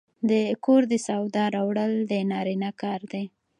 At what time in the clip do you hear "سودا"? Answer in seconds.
1.07-1.43